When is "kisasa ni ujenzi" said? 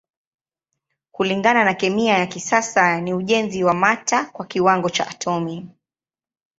2.27-3.63